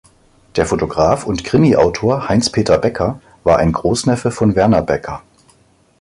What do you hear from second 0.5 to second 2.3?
Der Fotograf und Krimiautor